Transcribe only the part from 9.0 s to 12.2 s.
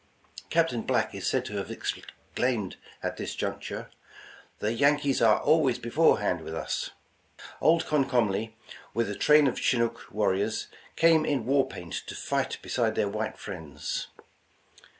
a train of Chinook warriors, came in war paint to